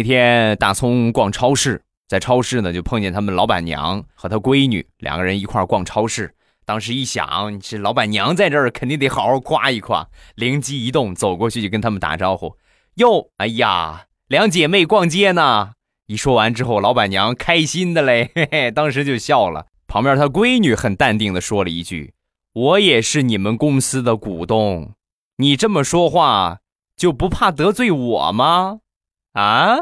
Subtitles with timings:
[0.00, 6.34] 那天大葱逛超市，在超市呢就碰见他们老板娘和他闺女两个人一块逛超市。
[6.64, 10.08] 当时一想，这老板娘在这儿，肯定得好好夸一夸。
[10.36, 12.56] 灵机一动，走过去就跟他们打招呼
[12.96, 15.72] ：“哟，哎呀，两姐妹逛街呢。”
[16.08, 19.66] 一说完之后，老板娘开心的嘞，嘿嘿，当时就笑了。
[19.86, 22.14] 旁边她闺女很淡定的说了一句
[22.54, 24.94] ：“我也是你们公司的股东，
[25.36, 26.60] 你这么说话
[26.96, 28.78] 就不怕得罪我吗？
[29.34, 29.76] 啊？”